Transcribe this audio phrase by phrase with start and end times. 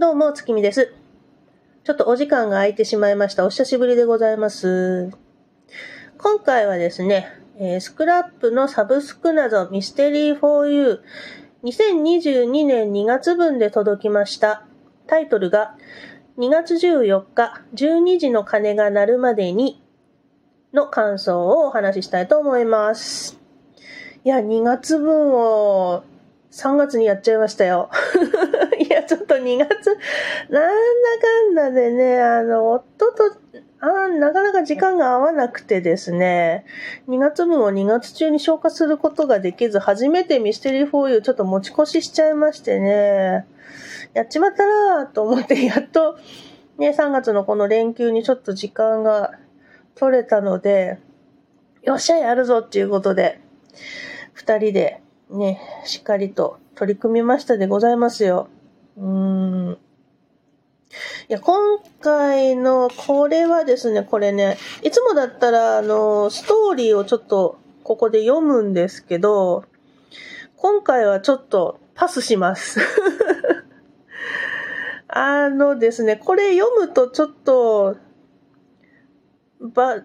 [0.00, 0.94] どうも、月見です。
[1.84, 3.44] ちょっとお時間が空いてしまいました。
[3.44, 5.10] お久しぶりでございます。
[6.16, 11.00] 今回はですね、えースクラップのサブスク謎ミステリー 4U
[11.64, 14.64] 2022年2月分で届きました。
[15.06, 15.76] タイトルが
[16.38, 19.82] 2月14日12時の鐘が鳴るまでに
[20.72, 23.38] の感想をお話ししたいと思います。
[24.24, 26.04] いや、2月分を
[26.52, 27.90] 3月にやっちゃいましたよ。
[29.10, 29.98] ちょっと2月、
[30.50, 33.24] なんだかんだでね、あの、夫と、
[33.80, 36.64] あなかなか時間が合わなくてですね、
[37.08, 43.46] 2月分を2月中に消化することができず、初めてミステリー 4U ちょっと持ち越ししちゃいましてね、
[44.14, 46.16] やっちまったなぁと思って、やっと、
[46.78, 49.32] ね、3月のこの連休にちょっと時間が
[49.96, 51.00] 取れたので、
[51.82, 53.40] よっしゃ、やるぞっていうことで、
[54.34, 58.48] 二人でね、しっかりと取り組みましたでございますよ。
[59.00, 59.78] うん。
[61.28, 69.64] いや、今回のこれはですね、これね、いつもだったら、あの、ストーリーをちょっとここで読むんですけど、
[70.56, 72.80] 今回はちょっとパスします。
[75.08, 77.96] あのですね、これ読むとちょっと、
[79.60, 80.02] ば、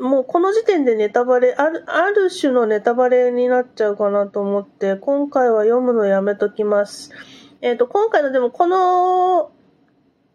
[0.00, 7.10] もうこの時点でネタバレ、ある、ある種のネタバレになっちゃうかなと思って、今回は読むのやめときます。
[7.60, 9.50] えっ、と、今回のでもこの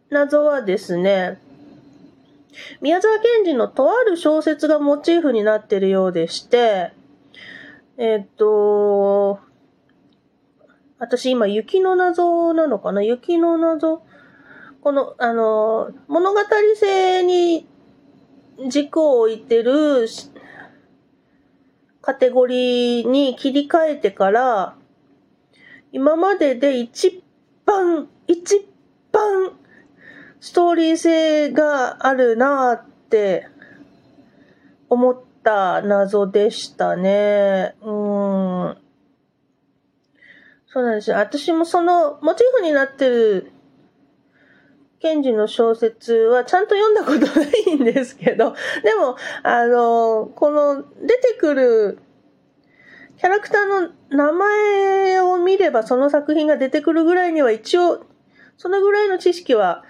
[0.10, 1.40] 謎はですね、
[2.82, 6.92] 宮沢賢治のとある小説がモチーフになっているようでして、
[7.98, 9.40] えっ、と、
[11.00, 13.02] 私今雪の謎なのかな？
[13.02, 14.04] 雪の謎？
[14.82, 16.40] この、あの、物語
[16.76, 17.66] 性に
[18.68, 20.08] 軸を置いてる
[22.02, 24.76] カテゴリーに切り替えてから、
[25.94, 27.24] 今までで一
[27.66, 28.68] 番、一
[29.12, 29.52] 番
[30.42, 33.48] ストーリー性があるなって
[34.90, 37.76] 思った謎でしたね。
[37.82, 38.78] うん。
[40.66, 41.18] そうなんですよ。
[41.18, 43.52] 私もそのモチーフになってる
[45.00, 52.00] ケンジの小説はちゃんと読んだことないんですけど、でも、あの、この出てくる
[53.18, 58.06] キャラクターの名前を見ればその作品が出てくるぐらいには一応、
[58.58, 59.84] そのぐらいの知識は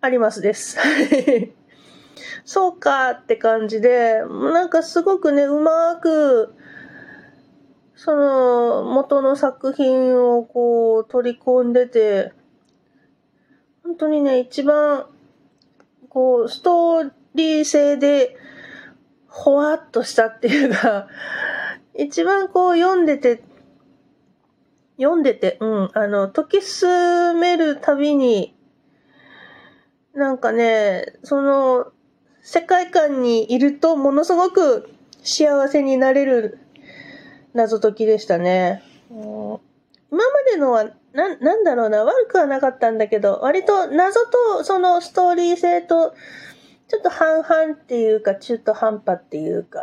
[0.00, 0.78] ありますです。
[2.44, 6.54] そうかって感じで、なんかすごくね、うまく、
[7.96, 12.32] その元の作品をこう取り込んでて、
[13.82, 15.06] 本当にね、一番、
[16.10, 18.36] こう、ストーリー性で、
[19.26, 21.08] ほわっとしたっていうか、
[21.94, 23.42] 一番こう読んでて、
[24.96, 28.54] 読んでて、うん、あの、時進めるたびに、
[30.14, 31.92] なんかね、その、
[32.42, 34.90] 世界観にいるとものすごく
[35.22, 36.58] 幸せになれる
[37.54, 38.82] 謎解きでしたね。
[39.10, 39.14] う
[39.54, 39.74] ん
[40.14, 46.14] 今までのは、な、なんだろうな、悪くはなかったんだけど、割と謎とそのストーリー性と、
[46.86, 49.80] ちょっと半々っていうか、中途半端っていうか、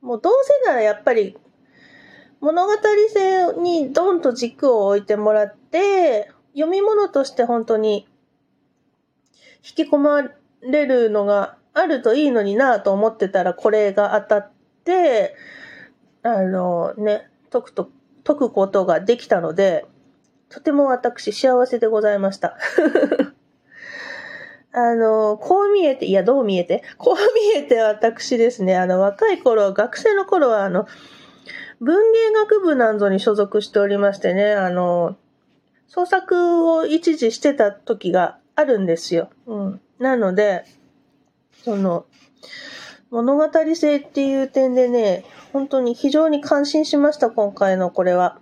[0.00, 1.36] もうどうせならやっぱり、
[2.44, 2.72] 物語
[3.08, 8.06] 性にドンと軸を置いてもらって、読み物として本当に
[9.66, 10.28] 引き込ま
[10.60, 14.50] れるのがあるといいのになと思ってたら、これが当たっ
[14.84, 15.34] て、
[16.22, 17.88] あのね、解くと、
[18.24, 19.86] 解くことができたので、
[20.50, 22.58] とても私幸せでございました。
[24.72, 26.82] あの、こう見えて、いや、どう見えて？
[26.98, 30.86] こう見えて私ですね、あの、若い頃、学生の頃は、あの、
[31.84, 35.16] 文芸学部なんぞに所属しておりましてね、あの、
[35.86, 39.28] 創作を一時してた時があるんですよ。
[39.46, 39.80] うん。
[39.98, 40.64] なので、
[41.62, 42.06] その、
[43.10, 48.38] 物語性っていう点でね、本当に非常に感心しました、今回のこれは。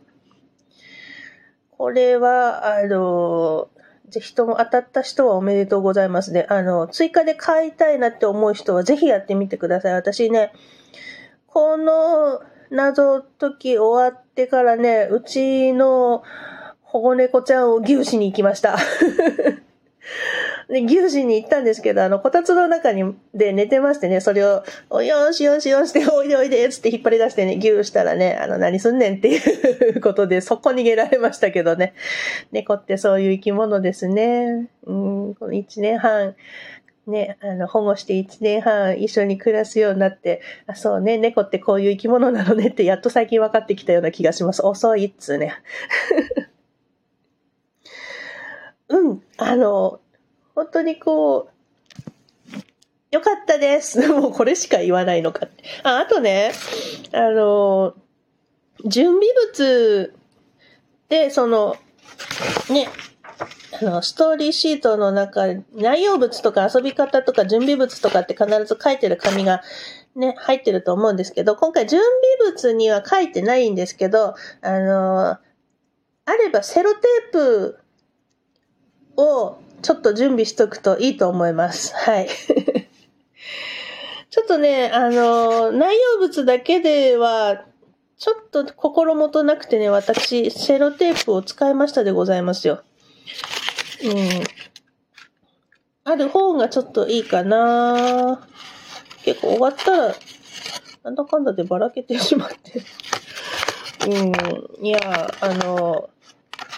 [1.73, 3.71] これは、あの、
[4.09, 6.47] ぜひとも当たった人はおめでとうございますね。
[6.49, 9.95] あの、追加で買いたいなって思う人はぜひやってみてください。
[9.95, 10.53] 私ね、
[11.49, 12.41] この
[12.73, 16.23] 謎解き終わってからね、うちの
[16.81, 18.79] 保護猫ちゃんを牛しに行きました。
[20.69, 29.39] で、牛しに行ったんですけど、あの、こたつの中に、で寝てましてね、それを、およしよしよして、おいでおいで、つって引っ張り出してね、牛したらね、あの、何すんねんってい
[29.91, 31.93] うことで、そこ逃げられましたけどね。
[32.53, 34.71] 猫ってそういう生き物ですね。
[34.87, 36.35] うん、この1年半、
[37.07, 44.65] ね、あの、保護して1年半一緒に暮らすようになって、あ、そうね、猫ってこういう生き物なのねって、やっと最近分かってきたような気がします。
[44.65, 45.55] 遅いっつうね。
[48.89, 50.01] うん、あの、
[50.55, 51.53] 本当にこう、
[53.11, 54.07] よかったです。
[54.09, 55.65] もうこれしか言わないのかって。
[55.83, 56.53] あ、あとね、
[57.13, 57.95] あの、
[58.87, 60.15] 準備物
[61.09, 61.77] で、その、
[62.71, 62.89] ね、
[63.81, 69.63] あの、ストーリーシートの中、内容物とか遊び方とか準備物とかって必ず書いてる紙が
[70.15, 72.01] ね、入ってると思うんですけど、今回準
[72.39, 75.41] 備物には書いてないんですけど、あの、あ
[76.33, 77.79] ればセロテープ
[79.17, 81.95] をちょっと準備しとくといいと思います。
[81.95, 82.29] はい。
[84.31, 87.65] ちょっとね、あの、内容物だけでは、
[88.19, 92.83] ちょっと心もとなくてね、私、セロテープを使いましたでございますよ。
[94.05, 94.45] うん。
[96.05, 98.47] ある方がちょっといいかな
[99.25, 100.15] 結構終わったら、
[101.05, 102.83] なんだかんだでばらけてしまって。
[104.09, 104.87] うん。
[104.87, 106.11] いや、あの、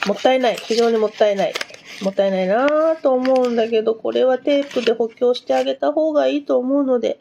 [0.07, 0.57] もったいない。
[0.57, 1.55] 非常にもったいない。
[2.03, 7.21] もったいないなぁと思うんだけど、これはテープで補強してあげた方がいいと思うので、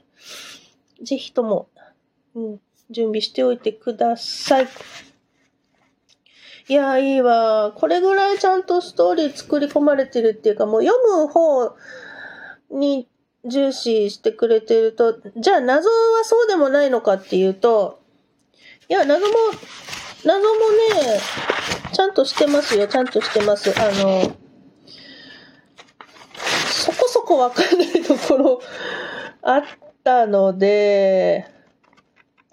[1.01, 1.69] ぜひとも、
[2.35, 2.59] うん、
[2.89, 4.67] 準備しておいてください。
[6.69, 7.74] いや、いいわ。
[7.75, 11.75] これぐらいちゃんとストーリー作り込まれてるっていうか、もう読む方
[12.71, 13.10] に
[13.45, 18.01] 重視してくれてると、じゃあ謎はそうでもないのかっていうと、
[18.88, 19.33] いや、謎も、
[20.24, 20.56] 謎も
[21.06, 21.19] ね、
[21.92, 22.88] ちゃんとしてますよ。
[22.88, 23.74] ちゃんとしてます。
[23.77, 24.36] あの、
[26.68, 28.62] そこそこわかんないところ
[29.42, 29.63] あっ
[30.04, 31.45] たので、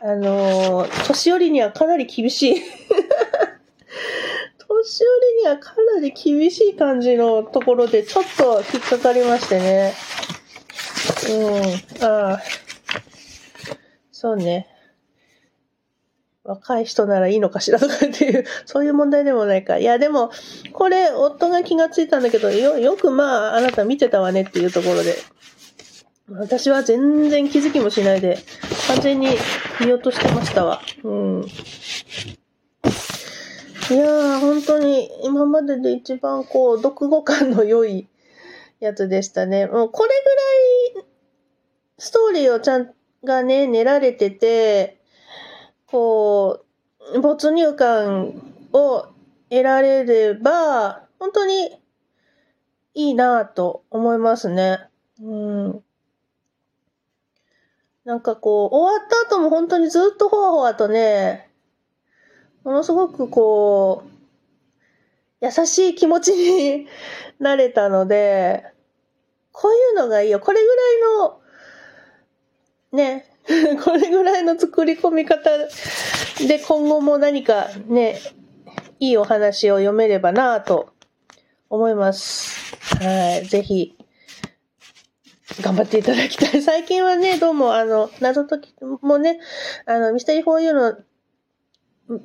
[0.00, 2.62] あの、年寄りにはかなり厳しい。
[5.56, 9.94] 年寄りにはかなり厳しい感じのところでちょっと引っかかりましてね。
[11.28, 12.04] うん。
[12.04, 12.42] ああ。
[14.12, 14.68] そうね。
[16.44, 19.78] 若い人ならいいのかしらとかっていう、そういう問題でもないか。
[19.78, 20.30] いや、でも、
[20.72, 25.14] これ、夫が気がついたんだけど、よ、よくまあ、あなた見てたわねっていうところで。
[26.28, 28.38] 私は全然気づきもしないで、
[28.88, 29.28] 完全に
[29.80, 30.80] 見落としてましたわ。
[31.04, 31.46] うん。
[33.90, 38.08] いやー、本当に今までで一番こう、読後感の良い
[38.78, 39.66] やつでしたね。
[39.66, 40.10] もうこれ
[40.94, 41.06] ぐらい、
[41.98, 42.94] ストーリーをちゃん、
[43.24, 45.00] がね、練られてて、
[45.86, 46.64] こ
[47.14, 48.34] う、没入感
[48.72, 49.06] を
[49.50, 51.82] 得られれば、本当に
[52.94, 54.88] いいなぁと思いますね。
[55.20, 55.84] うん。
[58.04, 61.49] なんかこう、終わった後も本当にずっとほわほわとね、
[62.64, 66.86] ものすごくこう、優しい気持ちに
[67.38, 68.64] なれたので、
[69.52, 70.40] こういうのがいいよ。
[70.40, 71.40] これぐらいの、
[72.92, 73.26] ね、
[73.82, 75.50] これぐらいの作り込み方
[76.46, 78.18] で今後も何かね、
[78.98, 80.92] いいお話を読めればなぁと
[81.70, 82.76] 思います。
[82.98, 83.46] はい。
[83.46, 83.96] ぜひ、
[85.62, 86.62] 頑張っていただきたい。
[86.62, 89.40] 最近はね、どうもあの、謎解きもね、
[89.86, 90.98] あの、ミステリー 4U の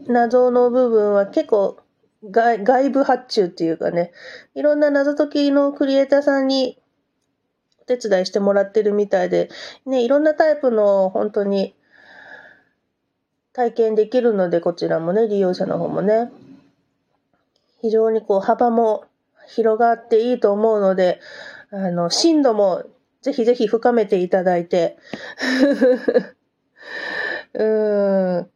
[0.07, 1.79] 謎の部分は結構
[2.23, 4.11] 外外部発注っていうかね、
[4.55, 6.79] いろんな謎解きのクリエイターさんに
[7.81, 9.49] お手伝いしてもらってるみたいで、
[9.85, 11.75] ね、いろんなタイプの本当に
[13.53, 16.31] 体験できるので、こちらもね、利用者の方もね、
[17.81, 19.05] 非常にこう幅も
[19.47, 21.19] 広がっていいと思うので、
[21.69, 22.83] あの、深度も
[23.21, 24.97] ぜひぜひ深めていただいて、
[27.53, 28.49] うーん、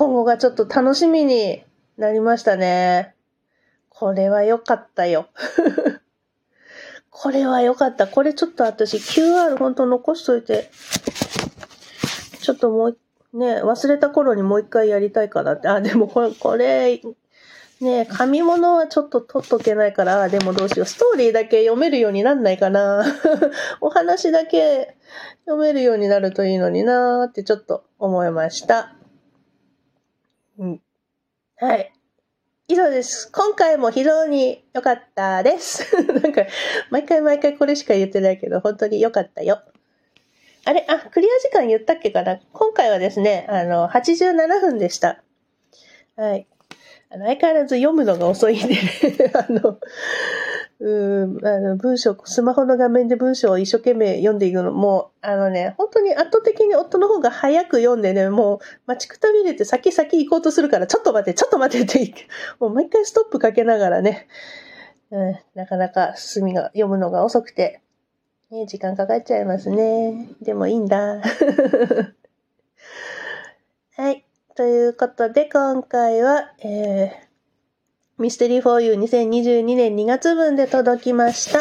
[0.00, 1.62] 今後がちょっと楽しみに
[1.98, 3.14] なりましたね。
[3.90, 5.28] これは良かったよ。
[7.10, 8.06] これは良かった。
[8.06, 10.70] これちょっと私 QR 本当残しといて、
[12.40, 12.98] ちょっともう、
[13.34, 15.68] ね、忘れた頃にもう一回やりたいかなって。
[15.68, 17.02] あ、でもこれ、これ、
[17.82, 20.86] ね紙物はちょっと取っとけないから、でもどうしよう。
[20.86, 23.04] ストーリーだけ読めるようになんないかな。
[23.82, 24.96] お話だけ
[25.44, 28.94] 読めるようになるといいのになーってちょっと思いました。
[30.60, 30.80] うん。
[31.56, 31.92] はい。
[32.68, 33.32] 以上です。
[33.32, 35.96] 今回も非常に良かったです。
[36.06, 36.44] なんか、
[36.90, 39.62] 毎回毎回これしか言ってないけど、本当に良かったよ。
[40.66, 40.84] あれ？
[40.86, 42.38] あ、クリア時間言ったっけかな？
[42.52, 45.22] 今回はですね、あの、87分でした。
[46.16, 46.46] はい。
[47.12, 48.80] あの、相変わらず読むのが遅いんで、ね、
[49.34, 49.78] あの、
[50.78, 62.14] うん、あの、文章、スマホの画面で文章を一生懸命読んでいくのも、あのね、本当に圧倒的に夫の方が早く読んでね、もう待ちくたびれて先々行こうとするから、ちょっと待って、ちょっと待ってって、
[62.60, 64.28] もう毎回ストップかけながらね、
[65.10, 67.82] うん、なかなか進みが、読むのが遅くて、
[68.52, 70.28] ね、時間かかっちゃいますね。
[70.40, 71.20] でもいいんだ。
[74.60, 81.60] ということで、今回は、えー、ミステリー 4U2022 年2月分で届きました。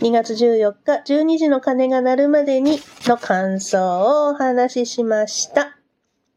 [0.00, 3.78] 2月14日、12時の鐘が鳴るまでにの感想
[4.28, 5.76] をお話ししました。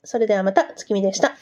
[0.03, 1.37] それではまた、月見でした。